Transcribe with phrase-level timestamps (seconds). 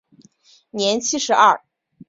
[0.71, 1.61] 年七十二。